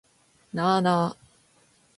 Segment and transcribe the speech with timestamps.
[0.51, 1.17] なあなあ